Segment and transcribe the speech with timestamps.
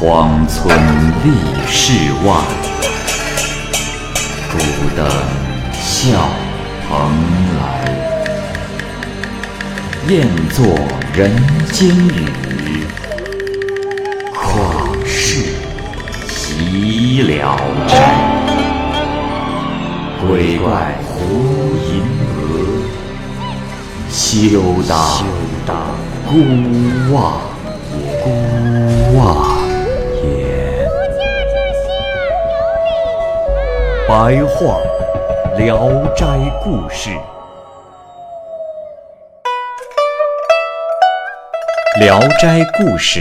[0.00, 0.72] 荒村
[1.24, 1.32] 立
[1.66, 1.92] 世
[2.24, 2.32] 外，
[4.52, 4.56] 孤
[4.96, 5.04] 灯
[5.72, 6.30] 笑
[6.88, 6.88] 蓬
[7.58, 7.60] 莱。
[10.06, 10.64] 雁作
[11.12, 11.36] 人
[11.72, 12.86] 间雨，
[14.32, 15.42] 旷世
[16.28, 17.58] 岂了
[17.88, 17.92] 斋。
[20.24, 21.10] 鬼怪胡
[21.88, 22.04] 银
[22.36, 22.38] 娥，
[24.08, 24.60] 休
[25.66, 25.76] 当
[26.24, 26.32] 孤
[27.12, 27.40] 望。
[28.22, 28.26] 孤
[29.16, 29.47] 望
[34.08, 34.80] 白话
[35.58, 36.24] 《聊斋
[36.64, 37.10] 故事》，
[42.00, 43.20] 《聊斋故事》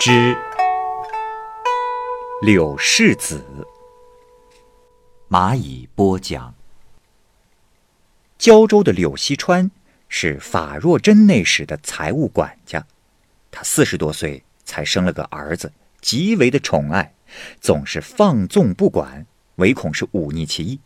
[0.00, 0.36] 之
[2.42, 3.44] 柳世子。
[5.30, 6.52] 蚂蚁播讲。
[8.36, 9.70] 胶州的柳溪川
[10.08, 12.84] 是法若真内史的财务管家，
[13.52, 17.14] 他四十多岁才生了个儿子，极为的宠爱，
[17.60, 19.24] 总是放纵不管，
[19.62, 20.80] 唯恐是忤逆其意。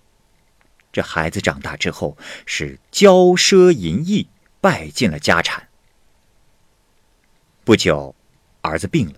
[0.92, 4.28] 这孩子长大之后是骄奢淫逸，
[4.60, 5.68] 败尽了家产。
[7.64, 8.14] 不久，
[8.60, 9.14] 儿子病了，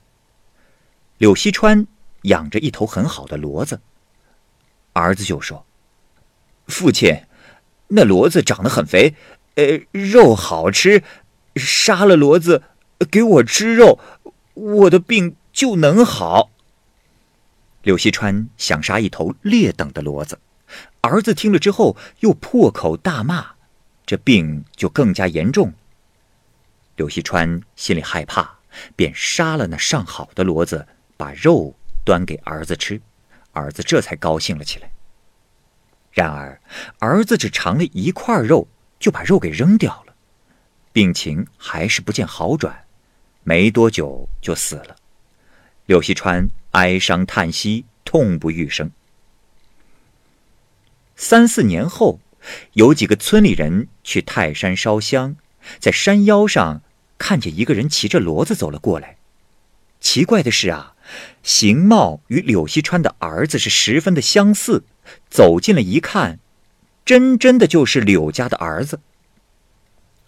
[1.19, 1.87] 柳溪川
[2.23, 3.81] 养着一头很好的骡子。
[4.93, 5.67] 儿子就说
[6.69, 7.25] ：“父亲，
[7.89, 9.15] 那骡子长得很肥，
[9.57, 11.03] 呃，肉好吃，
[11.57, 12.63] 杀了骡子
[13.11, 13.99] 给我吃肉，
[14.55, 16.51] 我的病就能好。”
[17.83, 20.39] 柳溪川想杀一头劣等的骡子，
[21.01, 23.47] 儿子听了之后又破口大骂，
[24.05, 25.73] 这病就更加严重。
[26.97, 28.59] 柳溪川心里害怕，
[28.97, 33.01] 便杀了那上好的骡子，把肉端给儿子吃。
[33.53, 34.91] 儿子这才高兴了起来。
[36.13, 36.61] 然而，
[36.99, 38.67] 儿子只尝了一块肉，
[38.99, 40.15] 就把肉给扔掉了，
[40.93, 42.85] 病情还是不见好转，
[43.45, 44.97] 没多久就死了。
[45.87, 48.91] 柳溪川哀伤叹息，痛不欲生。
[51.17, 52.21] 三四年后，
[52.75, 55.37] 有几个村里人去泰山烧香，
[55.79, 56.83] 在山腰上
[57.19, 59.17] 看见一个人骑着骡子走了过来。
[60.01, 60.95] 奇怪的是啊。
[61.43, 64.85] 形貌与柳溪川的儿子是十分的相似，
[65.31, 66.39] 走近了一看，
[67.07, 69.01] 真真的就是柳家的儿子。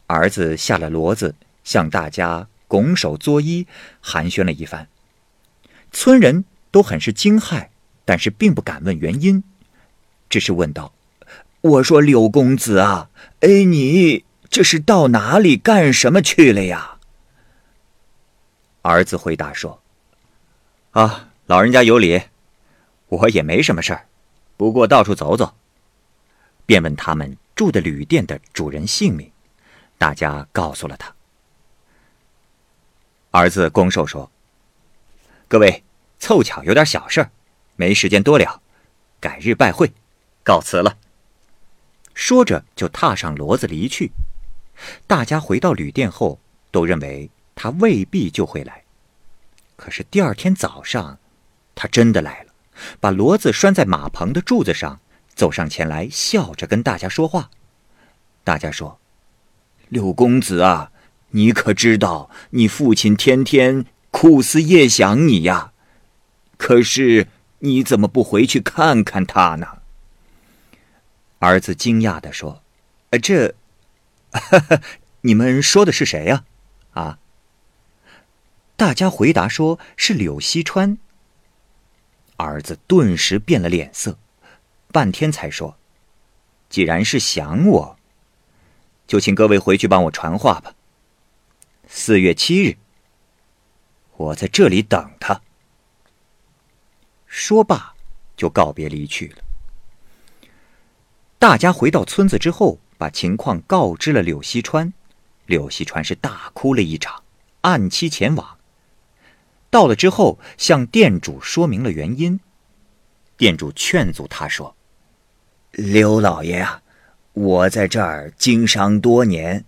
[0.07, 1.35] 儿子下了骡子，
[1.65, 3.67] 向大家拱手作揖，
[4.01, 4.89] 寒暄了一番。
[5.93, 7.69] 村人都很是惊骇，
[8.05, 9.43] 但是并不敢问原因，
[10.29, 10.93] 只是问道
[11.61, 16.99] ：“我说柳公子啊，哎，你这是到哪里干什么去了呀？”
[18.83, 19.83] 儿子回答说。
[20.93, 22.21] 啊，老人家有礼，
[23.07, 24.07] 我也没什么事儿，
[24.57, 25.55] 不过到处走走。
[26.67, 29.31] 便问他们住的旅店的主人姓名，
[29.99, 31.15] 大家告诉了他。
[33.31, 34.29] 儿子拱手说
[35.51, 35.83] ：“各位，
[36.21, 37.31] 凑巧有点小事儿，
[37.75, 38.63] 没时间多聊，
[39.19, 39.93] 改日拜会，
[40.45, 40.97] 告辞了。”
[42.15, 44.13] 说着就踏上骡子离去。
[45.09, 46.39] 大家回到旅店后，
[46.71, 48.85] 都认为他未必就会来。
[49.75, 51.19] 可是第二天早上，
[51.75, 52.53] 他真的来了，
[53.01, 55.01] 把骡子拴在马棚的柱子上，
[55.35, 57.51] 走上前来，笑着跟大家说话。
[58.45, 59.01] 大家说
[59.91, 60.93] ：“柳公子啊，
[61.31, 65.73] 你可知道你父亲天天苦思夜想你呀？
[66.57, 67.29] 可是
[67.61, 69.79] 你怎么不回去看看他呢？”
[71.41, 72.63] 儿子惊讶的说
[73.11, 73.55] ：“呃，这，
[75.23, 76.45] 你们说的是谁呀？
[76.93, 77.19] 啊？”
[78.77, 80.99] 大家回答说是柳溪川。
[82.37, 84.19] 儿子顿时变了脸色，
[84.93, 85.77] 半天才说
[86.71, 87.99] ：“既然是想我，
[89.07, 90.75] 就请各位回去帮我传话吧。
[91.87, 92.77] 四月七日，
[94.21, 95.41] 我在这里等他。”
[97.27, 97.95] 说罢，
[98.37, 99.43] 就告别离去了。
[101.39, 104.93] 大家回到村子之后，把情况告知了柳溪川。
[105.47, 107.23] 柳溪川是大哭了一场，
[107.63, 108.59] 按期前往。
[109.71, 112.39] 到了之后，向店主说明了原因。
[113.39, 114.77] 店主劝阻他说
[115.73, 116.83] ：“刘老爷啊，
[117.33, 119.65] 我在这儿经商多年，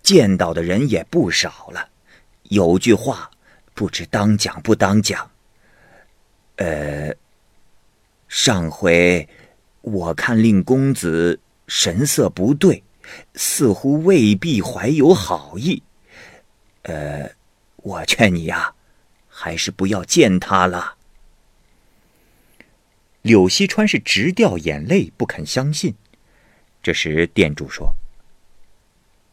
[0.00, 1.88] 见到的人也不少了。
[2.44, 3.30] 有句话，
[3.76, 5.30] 不知当讲不当讲。
[6.56, 7.14] 呃，
[8.26, 9.28] 上回
[9.82, 11.38] 我看令公子
[11.68, 12.82] 神色不对，
[13.34, 15.80] 似乎未必怀有好意。
[16.82, 17.30] 呃，
[17.76, 18.72] 我劝你呀。”
[19.38, 20.94] 还是不要见他了。
[23.20, 25.94] 柳溪川是直掉眼泪，不肯相信。
[26.82, 27.94] 这时店主说：“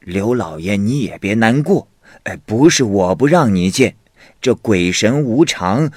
[0.04, 1.88] 刘老爷，你也别难过，
[2.24, 3.96] 哎，不是我不让你见，
[4.42, 5.92] 这鬼神无常，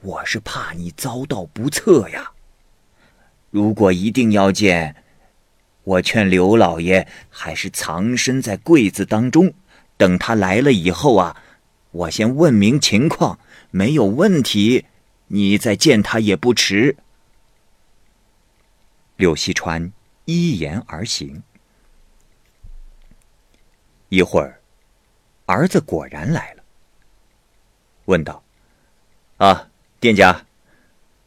[0.00, 2.32] 我是怕你遭到不测呀。
[3.50, 4.96] 如果一定要见，
[5.82, 9.52] 我劝刘老爷还是藏身在柜子当中，
[9.96, 11.42] 等他来了以后啊，
[11.90, 13.38] 我先问明情况，
[13.70, 14.86] 没有问题，
[15.28, 16.96] 你再见他也不迟。
[19.16, 19.92] 柳溪川
[20.24, 21.42] 依言而行。
[24.08, 24.60] 一会儿，
[25.46, 26.59] 儿子果然来了，
[28.10, 28.44] 问道
[29.38, 30.44] ：“啊，店家，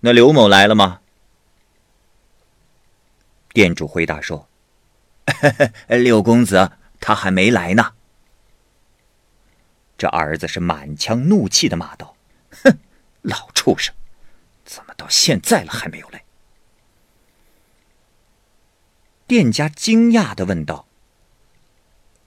[0.01, 1.01] 那刘某来了吗？”
[3.53, 4.47] 店主回答说
[5.87, 7.93] ：“六公子，他还没来呢。”
[9.97, 12.15] 这儿子是满腔怒气的骂道
[12.63, 12.77] ：“哼，
[13.21, 13.93] 老畜生，
[14.65, 16.23] 怎么到现在了还没有来？”
[19.25, 20.85] 店家惊讶的问道。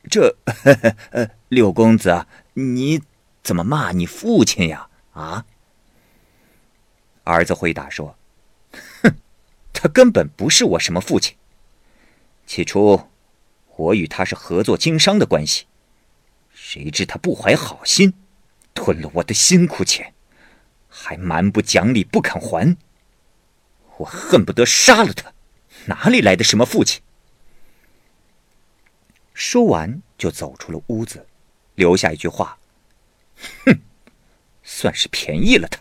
[0.09, 0.37] 这，
[1.11, 3.03] 呃，六公子，你
[3.47, 4.89] 怎么骂你父亲呀？
[5.13, 5.47] 啊？
[7.23, 8.19] 儿子回答说
[9.05, 9.15] ：“哼，
[9.73, 11.37] 他根本不是我什么父亲。
[12.45, 13.09] 起初，
[13.77, 15.67] 我与他是合作经商的关系，
[16.53, 18.15] 谁知他不怀好心，
[18.75, 20.13] 吞了我的辛苦钱，
[20.89, 22.77] 还蛮不讲理，不肯还。
[23.99, 25.33] 我恨不得杀了他，
[25.85, 27.01] 哪里来的什么父亲？”
[29.33, 31.29] 说完，就走出了屋子，
[31.77, 32.59] 留下一句话
[33.65, 33.81] ：“哼，
[34.63, 35.81] 算是便宜了他。”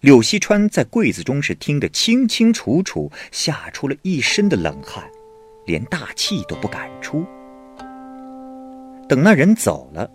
[0.00, 5.10] 柳溪川在柜子中是听得清清楚楚，吓出了一身的冷汗，
[5.64, 7.24] 连大气都不敢出。
[9.08, 10.10] 等那人走了，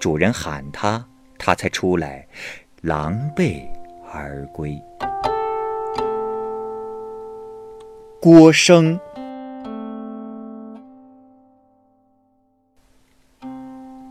[0.00, 2.26] 主人喊他，他才出来，
[2.80, 3.64] 狼狈
[4.12, 4.76] 而归。
[8.20, 8.98] 郭生。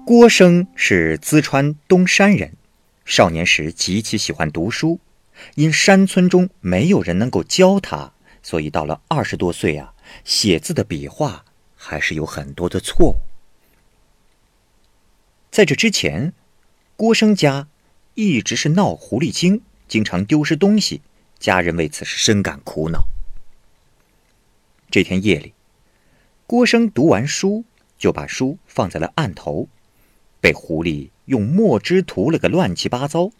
[0.07, 2.53] 郭生是淄川东山人，
[3.03, 5.01] 少年时极其喜欢读书，
[5.55, 9.93] 因山村中没有人能够教他，所以到了二十多岁啊，
[10.23, 11.43] 写字的笔画
[11.75, 13.15] 还是有很多的错误。
[15.51, 16.31] 在这之前，
[16.95, 17.67] 郭生家
[18.13, 21.01] 一直是闹狐狸精，经常丢失东西，
[21.37, 23.09] 家人为此是深感苦恼。
[24.89, 25.53] 这天夜里，
[26.45, 27.65] 郭生读完书，
[27.97, 29.67] 就把书放在了案头。
[30.39, 33.31] 被狐狸用墨汁涂了个乱七八糟，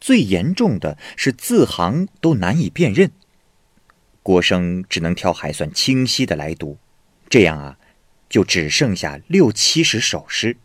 [0.00, 3.10] 最严重的是字行都难以辨认。
[4.22, 6.78] 郭生只能挑还算清晰的来读，
[7.28, 7.78] 这样啊，
[8.28, 10.56] 就只剩下六七十首诗。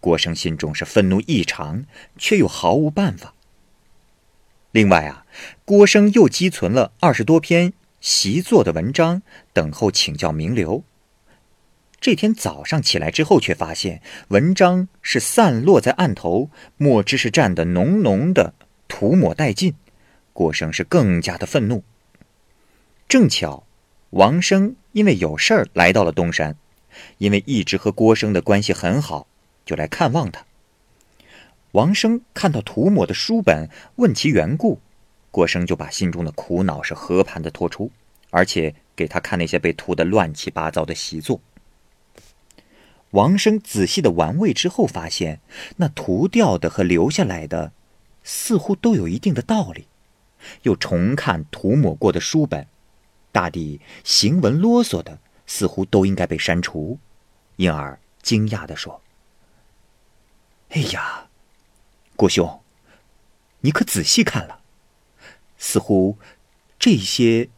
[0.00, 1.84] 郭生心中是愤怒异常，
[2.16, 3.34] 却又毫无办法。
[4.70, 5.24] 另外啊，
[5.64, 9.22] 郭生又积存了二十多篇习作的文章，
[9.52, 10.84] 等候请教名流。
[12.00, 18.54] 这天早上起来之后，却发现文章是散落在案头，墨汁是蘸得浓浓的，
[18.86, 19.74] 涂抹殆尽。
[20.32, 21.82] 郭生是更加的愤怒。
[23.08, 23.64] 正巧，
[24.10, 26.56] 王生因为有事儿来到了东山，
[27.18, 29.26] 因为一直和郭生的关系很好，
[29.66, 30.44] 就来看望他。
[31.72, 34.80] 王生看到涂抹的书本，问其缘故，
[35.32, 37.90] 郭生就把心中的苦恼是和盘的托出，
[38.30, 41.40] 而且给他看那些被涂得乱七八糟的习作。
[43.12, 45.40] 王生仔细的玩味之后，发现
[45.76, 47.72] 那涂掉的和留下来的，
[48.22, 49.86] 似乎都有一定的道理。
[50.62, 52.66] 又重看涂抹过的书本，
[53.32, 56.98] 大抵行文啰嗦的，似乎都应该被删除。
[57.56, 59.00] 因而惊讶的说
[60.70, 61.28] ：“哎呀，
[62.14, 62.60] 郭兄，
[63.60, 64.60] 你可仔细看了？
[65.56, 66.18] 似乎
[66.78, 67.48] 这些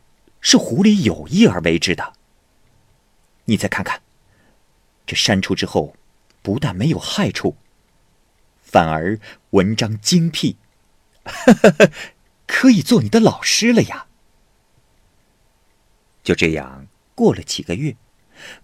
[0.40, 2.12] 是狐狸有意而为之的。
[3.46, 4.00] 你再看看。”
[5.10, 5.96] 这删除之后，
[6.40, 7.56] 不但没有害处，
[8.62, 9.18] 反而
[9.50, 10.56] 文章精辟，
[12.46, 14.06] 可以做你的老师了呀！
[16.22, 16.86] 就这样
[17.16, 17.96] 过了几个月，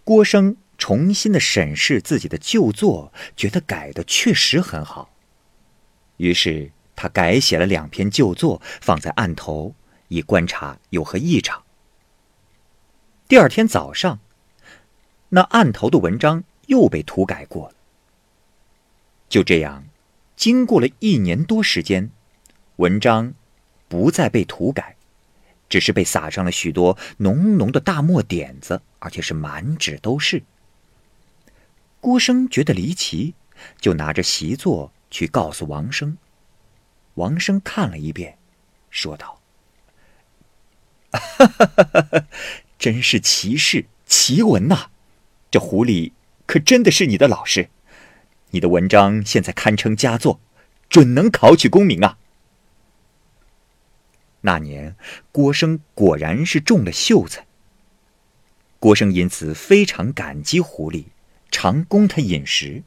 [0.04, 5.10] 郭生重新的审视自己的旧作，觉得改的确实很好。
[6.18, 9.74] 于是他改写了两篇旧作，放在案头，
[10.06, 11.64] 以观察有何异常。
[13.26, 14.20] 第二天早上。
[15.30, 17.74] 那案头的文章又被涂改过了。
[19.28, 19.84] 就这样，
[20.36, 22.10] 经过了一年多时间，
[22.76, 23.34] 文章
[23.88, 24.96] 不再被涂改，
[25.68, 30.42] 只是被撒上了许多浓浓的大墨点子，而且是满纸都是。
[32.00, 33.34] 郭生觉得离奇，
[33.80, 36.16] 就拿着习作去告诉王生。
[37.14, 38.38] 王生看了一遍，
[38.90, 39.40] 说道：“，
[42.78, 44.90] 真是奇事奇闻呐！”
[45.50, 46.12] 这狐狸
[46.46, 47.68] 可真的是你的老师，
[48.50, 50.40] 你的文章现在堪称佳作，
[50.88, 52.18] 准能考取功名啊！”
[54.42, 54.96] 那年，
[55.32, 57.46] 郭生果然是中了秀才。
[58.78, 61.06] 郭生因此非常感激狐狸，
[61.50, 62.84] 常供他饮食。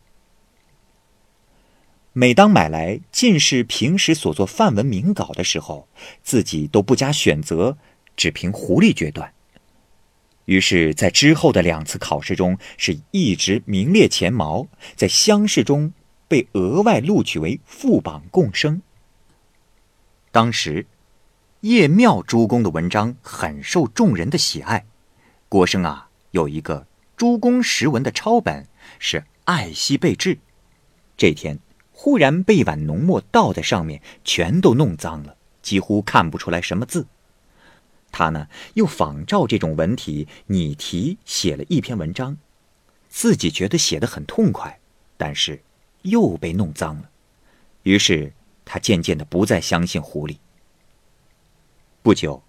[2.14, 5.88] 每当买来进士平时所做范文名稿的时候，
[6.24, 7.78] 自己都不加选择，
[8.16, 9.34] 只凭狐狸决断。
[10.50, 14.66] 于是，在之后的两次考试中，是一直名列前茅，
[14.96, 15.94] 在乡试中
[16.28, 18.82] 被额外录取为副榜贡生。
[20.32, 20.88] 当时，
[21.60, 24.88] 叶庙诸公的文章很受众人的喜爱。
[25.48, 28.66] 郭生啊，有一个诸公识文的抄本，
[28.98, 30.40] 是爱惜备至。
[31.16, 31.60] 这天
[31.92, 37.06] 忽然被碗浓墨倒在上面，全都弄脏了，几乎看不出来什么字。
[38.12, 42.38] 他呢，又仿照这种文体拟题写了一篇文章，
[43.08, 44.80] 自己觉得写得很痛快，
[45.18, 45.62] 但是
[46.04, 47.10] 又被弄脏了。
[47.84, 48.34] 于是
[48.66, 50.38] 他渐渐的不再相信狐狸。
[52.02, 52.44] 不久。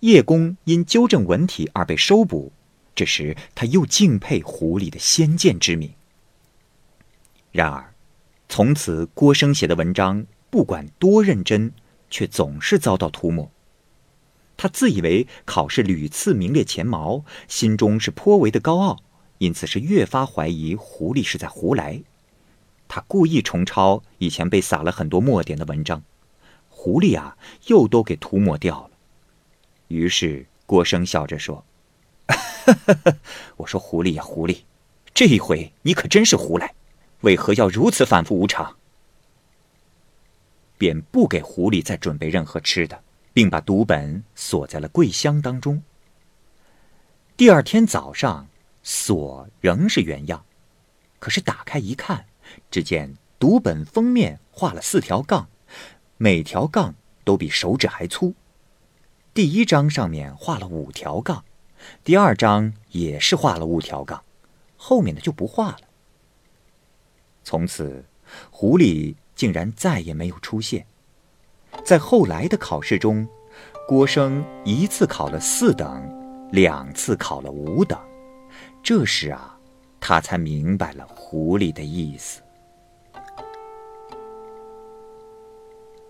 [0.00, 2.50] 叶公因纠正文体而被收捕，
[2.94, 5.92] 这时他又敬佩狐狸的先见之明。
[7.52, 7.92] 然而，
[8.48, 11.70] 从此郭生写的文章不管多认真，
[12.08, 13.50] 却总是遭到涂抹。
[14.62, 18.98] 他自以为考试屡次名列前茅，心中是颇为的高傲，
[19.38, 22.02] 因此是越发怀疑狐狸是在胡来。
[22.86, 26.02] 他故意重抄以前被撒了很多墨点的文章，
[26.68, 27.38] 狐狸啊，
[27.68, 28.90] 又都给涂抹掉了。
[29.88, 31.64] 于是郭生笑着说
[33.56, 34.58] ：“我说狐狸呀，狐狸，
[35.14, 36.74] 这一回你可真是胡来，
[37.22, 38.76] 为何要如此反复无常？”
[40.76, 43.02] 便不给狐狸再准备任何吃的，
[43.32, 45.82] 并把读本锁在了柜箱当中。
[47.36, 48.48] 第二天早上，
[48.82, 50.44] 锁仍是原样，
[51.18, 52.26] 可是打开一看，
[52.70, 55.48] 只见读本封面画了四条杠，
[56.16, 56.94] 每条杠
[57.24, 58.34] 都比手指还粗。
[59.32, 61.44] 第一章上面画了五条杠，
[62.04, 64.22] 第二章也是画了五条杠，
[64.76, 65.80] 后面的就不画了。
[67.42, 68.04] 从此，
[68.50, 70.86] 狐狸竟然再也没有出现。
[71.84, 73.26] 在后来的考试中，
[73.88, 76.02] 郭生一次考了四等，
[76.52, 77.98] 两次考了五等。
[78.82, 79.58] 这时啊，
[80.00, 82.40] 他才明白了狐狸的意思。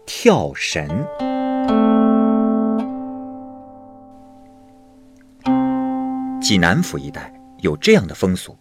[0.06, 0.88] 跳神。
[6.40, 8.56] 济南府一带有这样的风俗：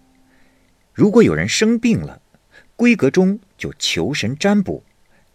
[0.94, 2.22] 如果有人生病了，
[2.78, 4.84] 闺阁中就求神占卜，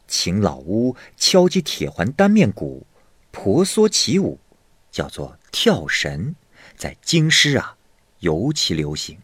[0.07, 2.87] 请老巫敲击铁环单面鼓，
[3.31, 4.39] 婆娑起舞，
[4.91, 6.35] 叫做跳神，
[6.77, 7.77] 在京师啊
[8.21, 9.19] 尤其流行。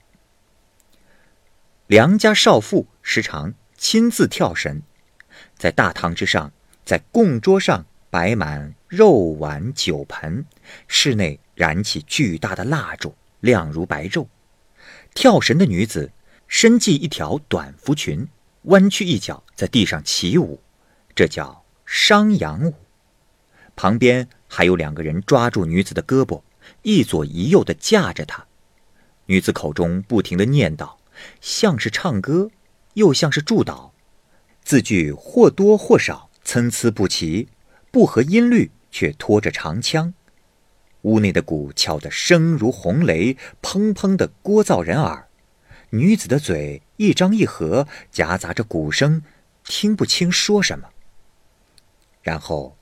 [1.87, 4.83] 梁家少妇时常亲自跳神，
[5.57, 6.53] 在大堂之上，
[6.85, 10.45] 在供桌上摆满肉碗酒盆，
[10.89, 13.15] 室内燃起巨大的蜡烛。
[13.41, 14.27] 亮如白昼，
[15.15, 16.13] 跳神的女子
[16.47, 18.29] 身系一条短服裙，
[18.65, 20.61] 弯曲一脚在地上起舞，
[21.21, 22.73] 这叫商阳舞。
[23.77, 26.41] 旁边还有两个人抓住女子的胳膊，
[26.81, 28.47] 一左一右的架着她。
[29.27, 30.95] 女子口中不停的念叨，
[31.43, 32.51] 像是唱歌，
[32.95, 33.91] 又像是祝祷，
[34.65, 37.49] 字句或多或少参差不齐，
[37.91, 40.15] 不合音律，却拖着长腔。
[41.03, 45.29] 屋内的鼓敲得声如洪雷，砰砰的聒噪人耳。
[45.91, 49.23] 女子的嘴一张一合，夹杂着鼓声，
[49.63, 50.89] 听不清说什么。
[52.23, 52.77] 然后，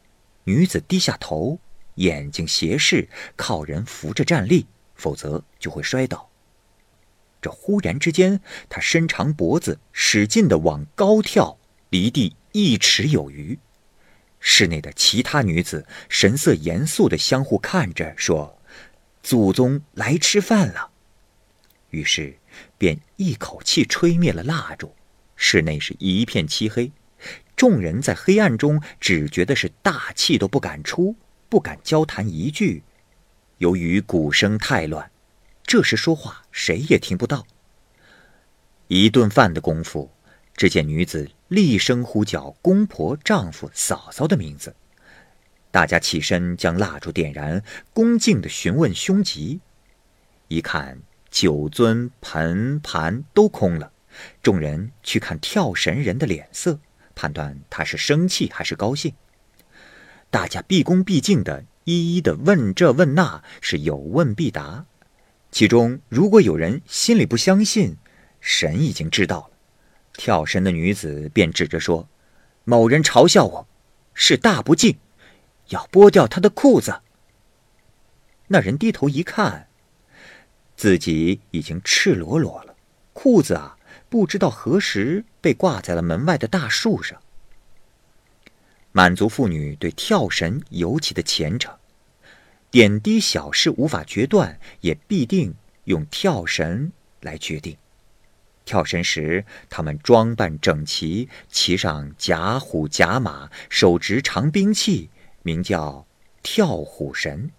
[0.44, 1.58] 女子低下头，
[1.94, 6.28] 眼睛斜视，靠人扶着站立，否则就会摔倒。
[7.40, 11.56] 这忽然之间，她伸长脖子，使劲的往高跳，
[11.90, 13.58] 离地一尺有余。
[14.40, 18.60] 室内的其他女子神色严肃的相互看着，说
[19.22, 20.90] ：“祖宗来吃饭了。”
[21.90, 22.36] 于是
[22.76, 24.94] 便一口气吹灭了蜡烛，
[25.36, 26.90] 室内是一片漆黑。
[27.56, 31.16] 众人在黑暗中只觉得是大气都不敢出，
[31.48, 32.82] 不敢交谈一句。
[33.58, 35.10] 由于鼓声太乱，
[35.64, 37.46] 这时说话谁也听不到。
[38.86, 40.10] 一顿饭的功夫。
[40.54, 44.74] 只见女子厉声呼叫公婆、丈夫、嫂嫂的名字，
[45.70, 49.60] 大家起身将蜡烛点燃，恭敬地询问凶吉。
[50.48, 50.98] 一看
[51.30, 53.92] 酒樽、盆盘都空了，
[54.42, 56.80] 众人去看跳神人的脸色，
[57.18, 59.12] 判断他是生气还是高兴。
[60.30, 64.86] 大家毕恭毕敬的一一的问这问那，是有问必答。
[65.50, 67.96] 其中如果有人心里不相信，
[68.40, 69.50] 神已经知道了。
[70.12, 72.08] 跳神的女子便指着说
[72.62, 73.66] ：“某人嘲笑我，
[74.14, 74.96] 是大不敬，
[75.70, 77.00] 要剥掉他的裤子。”
[78.46, 79.66] 那人低头一看，
[80.76, 82.76] 自己已经赤裸裸了，
[83.12, 83.76] 裤子啊，
[84.08, 87.22] 不知道何时被挂在了门外的大树上。
[88.92, 91.74] 满族妇女对跳神尤其的虔诚，
[92.70, 97.78] 点滴小事无法决断，也必定用跳神来决定。
[98.66, 105.08] 跳神时，他们装扮整齐，骑上甲虎甲马，手执长兵器，
[105.42, 106.06] 名叫
[106.42, 107.50] 跳虎神。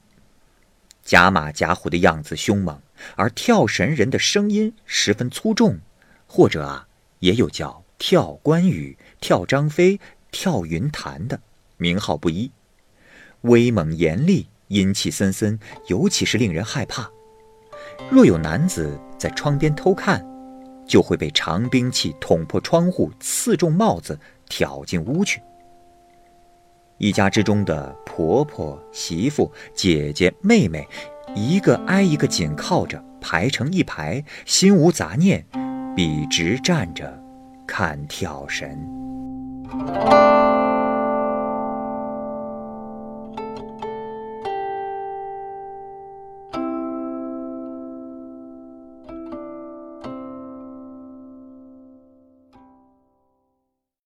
[1.01, 2.79] 甲马甲虎的样子凶猛，
[3.15, 5.79] 而跳神人的声音十分粗重，
[6.27, 6.86] 或者啊，
[7.20, 10.00] 也有叫跳关羽、跳张飞、
[10.32, 11.40] 跳云谭的
[11.78, 12.52] 名号不一，
[13.42, 17.10] 威猛严厉，阴气森森，尤其是令人害怕。
[18.10, 20.26] 若有男子在窗边偷看，
[20.88, 25.42] 就会被长兵器捅破窗户，刺中帽子，挑进屋去。
[26.98, 30.88] 一家之中的婆婆、媳妇、姐姐、妹妹，
[31.36, 35.46] 一个挨一个紧靠着，排成一排，心无杂念，
[36.00, 37.13] 笔直站着，
[37.68, 38.79] 看跳神。